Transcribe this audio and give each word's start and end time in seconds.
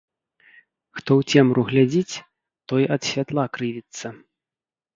Хто 0.99 1.11
ў 1.23 1.41
цемру 1.41 1.61
глядзіць, 1.69 2.15
той 2.71 2.83
ад 2.99 3.07
святла 3.11 3.45
крывіцца 3.59 4.07